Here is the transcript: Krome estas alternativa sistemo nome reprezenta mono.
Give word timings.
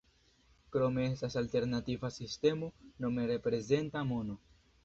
Krome 0.75 1.03
estas 1.09 1.35
alternativa 1.43 2.11
sistemo 2.17 2.73
nome 3.07 3.29
reprezenta 3.33 4.07
mono. 4.15 4.43